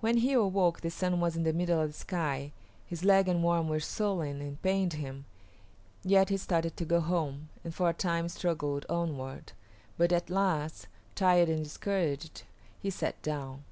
[0.00, 2.50] When he awoke the sun was in the middle of the sky.
[2.84, 5.24] His leg and arm were swollen and pained him,
[6.02, 9.52] yet he started to go home, and for a time struggled onward;
[9.96, 12.42] but at last, tired and discouraged,
[12.80, 13.62] he sat down.